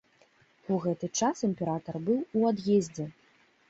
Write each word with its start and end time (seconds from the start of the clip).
У 0.75 0.79
гэты 0.85 1.11
час 1.21 1.45
імператар 1.51 2.03
быў 2.11 2.19
у 2.37 2.53
ад'ездзе. 2.53 3.13